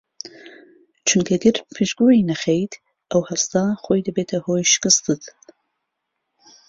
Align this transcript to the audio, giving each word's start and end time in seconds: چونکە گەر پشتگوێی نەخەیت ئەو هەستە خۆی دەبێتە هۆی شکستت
چونکە 1.07 1.35
گەر 1.43 1.57
پشتگوێی 1.73 2.27
نەخەیت 2.29 2.73
ئەو 3.11 3.21
هەستە 3.29 3.63
خۆی 3.83 4.05
دەبێتە 4.07 4.37
هۆی 4.45 4.69
شکستت 4.73 5.23